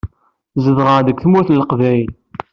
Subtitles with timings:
[0.63, 2.11] Zedɣeɣ deg Tmurt n Leqbayel.